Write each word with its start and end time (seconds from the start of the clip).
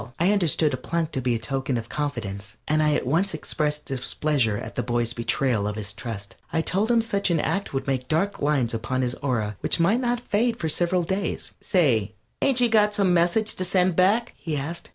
I 0.19 0.31
understood 0.31 0.73
a 0.73 0.77
plunk 0.77 1.11
to 1.11 1.21
be 1.21 1.35
a 1.35 1.37
token 1.37 1.77
of 1.77 1.87
confidence, 1.87 2.57
and 2.67 2.81
I 2.81 2.95
at 2.95 3.05
once 3.05 3.35
expressed 3.35 3.85
displeasure 3.85 4.57
at 4.57 4.73
the 4.73 4.81
boy's 4.81 5.13
betrayal 5.13 5.67
of 5.67 5.75
his 5.75 5.93
trust. 5.93 6.35
I 6.51 6.61
told 6.61 6.89
him 6.89 7.03
such 7.03 7.29
an 7.29 7.39
act 7.39 7.71
would 7.71 7.85
make 7.85 8.07
dark 8.07 8.41
lines 8.41 8.73
upon 8.73 9.03
his 9.03 9.13
aura 9.21 9.57
which 9.59 9.79
might 9.79 9.99
not 10.01 10.19
fade 10.19 10.57
for 10.57 10.69
several 10.69 11.03
days. 11.03 11.51
"Say, 11.61 12.15
ain't 12.41 12.59
you 12.61 12.67
got 12.67 12.95
some 12.95 13.13
message 13.13 13.53
to 13.57 13.63
send 13.63 13.95
back?" 13.95 14.33
he 14.37 14.57
asked. 14.57 14.89